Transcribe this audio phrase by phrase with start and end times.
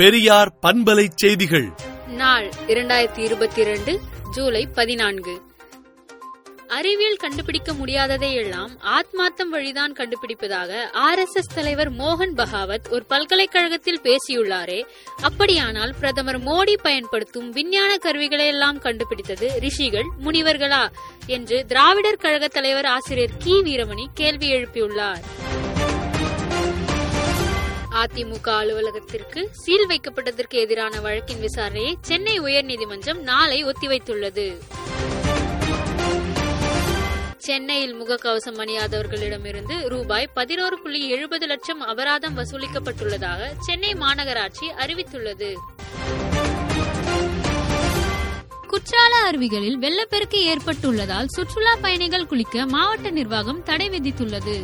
[0.00, 1.72] பெரியார் பண்பலை செய்திகள்.
[2.08, 5.42] நாள் இரண்டாயிரத்தி இருபத்தி இரண்டு ஜூலை பதினான்கு.
[6.68, 14.00] அறிவியல் கண்டுபிடிக்க முடியாததை எல்லாம் ஆத்மார்த்தம் வழிதான் கண்டுபிடிப்பதாக ஆர் எஸ் எஸ் தலைவர் மோகன் பகாவத் ஒரு பல்கலைக்கழகத்தில்
[14.00, 14.84] பேசியுள்ளாரே.
[15.22, 20.88] அப்படியானால் பிரதமர் மோடி பயன்படுத்தும் விஞ்ஞான கருவிகளை எல்லாம் கண்டுபிடித்தது ரிஷிகள் முனிவர்களா?
[21.26, 25.22] என்று திராவிடர் கழக தலைவர் ஆசிரியர் கி வீரமணி கேள்வி எழுப்பியுள்ளார்.
[28.02, 34.46] அதிமுக அலுவலகத்திற்கு சீல் வைக்கப்பட்டதற்கு எதிரான வழக்கின் விசாரணையை சென்னை உயர்நீதிமன்றம் நாளை ஒத்திவைத்துள்ளது.
[37.36, 45.52] சென்னையில் முகக்கவசம் அணியாதவர்களிடமிருந்து ரூபாய் பதினோரு புள்ளி எழுபது லட்சம் அபராதம் வசூலிக்கப்பட்டுள்ளதாக சென்னை மாநகராட்சி அறிவித்துள்ளது.
[48.66, 54.56] குற்றால அருவிகளில் வெள்ளப்பெருக்கு ஏற்பட்டுள்ளதால் சுற்றுலா பயணிகள் குளிக்க மாவட்ட நிர்வாகம் தடை விதித்துள்ளது.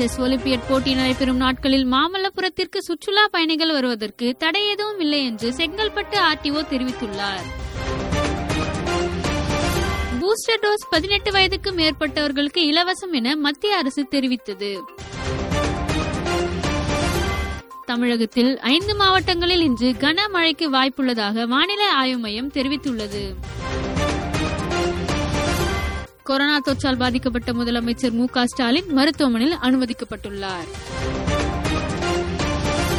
[0.00, 6.60] செஸ் ஒலிம்பியட் போட்டி நடைபெறும் நாட்களில் மாமல்லபுரத்திற்கு சுற்றுலா பயணிகள் வருவதற்கு தடை எதுவும் இல்லை என்று செங்கல்பட்டு ஆர்டிஓ
[6.72, 7.44] தெரிவித்துள்ளார்.
[10.20, 14.72] பூஸ்டர் டோஸ் பதினெட்டு வயதுக்கு மேற்பட்டவர்களுக்கு இலவசம் என மத்திய அரசு தெரிவித்தது.
[17.86, 23.24] தமிழகத்தில் ஐந்து மாவட்டங்களில் இன்று கனமழைக்கு வாய்ப்புள்ளதாக வானிலை ஆய்வு மையம் தெரிவித்துள்ளது.
[26.22, 30.68] கொரோனா தொற்றால் பாதிக்கப்பட்ட முதலமைச்சர் மு ஸ்டாலின் மருத்துவமனையில் அனுமதிக்கப்பட்டுள்ளார்.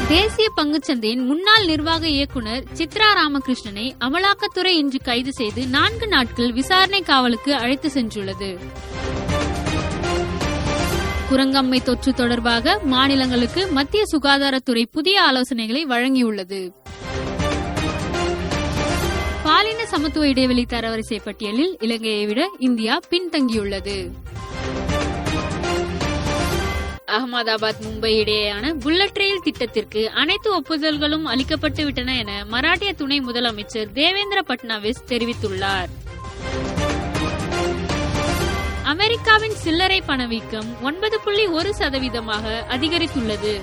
[0.08, 7.56] தேசிய பங்குச்சந்தையின் முன்னாள் நிர்வாக இயக்குநர் சித்ரா ராமகிருஷ்ணனை அமலாக்கத்துறை இன்று கைது செய்து நான்கு நாட்கள் விசாரணை காவலுக்கு
[7.56, 8.58] அழைத்து சென்றுள்ளது.
[11.32, 16.72] குரங்கம்மை தொற்று தொடர்பாக மாநிலங்களுக்கு மத்திய சுகாதாரத்துறை புதிய ஆலோசனைகளை வழங்கியுள்ளது.
[19.92, 23.96] சமத்துவ இடைவெளி தரவரிசை பட்டியலில் இலங்கையை விட இந்தியா பின்தங்கியுள்ளது.
[27.08, 34.44] அகமதாபாத் மும்பை இடையேயான புல்லட் ரயில் திட்டத்திற்கு அனைத்து ஒப்புதல்களும் அளிக்கப்பட்டு விட்டன என மராட்டிய துணை முதலமைச்சர் தேவேந்திர
[34.48, 35.92] பட்னாவிஸ் தெரிவித்துள்ளார்.
[38.84, 43.54] அமெரிக்காவின் சில்லறை பணவீக்கம் ஒன்பது புள்ளி ஒரு சதவீதமாக அதிகரித்துள்ளது.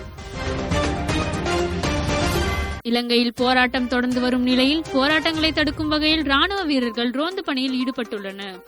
[2.88, 8.58] இலங்கையில் போராட்டம் தொடர்ந்து வரும் நிலையில் போராட்டங்களை தடுக்கும் வகையில் ராணுவ வீரர்கள் ரோந்து பணியில் ஈடுபட்டுள்ளனர்.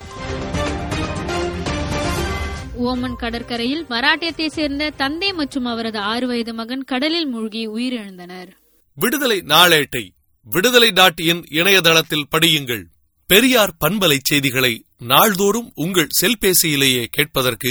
[2.91, 8.51] ஓமன் கடற்கரையில் மராட்டியத்தை சேர்ந்த தந்தை மற்றும் அவரது ஆறு வயது மகன் கடலில் மூழ்கி உயிரிழந்தனர்.
[8.99, 10.05] விடுதலை நாளேட்டை
[10.47, 12.85] விடுதலை டாட் இன் இணையதளத்தில் படியுங்கள்.
[13.31, 14.73] பெரியார் பண்பலை செய்திகளை
[15.11, 17.71] நாள்தோறும் உங்கள் செல்பேசியிலேயே கேட்பதற்கு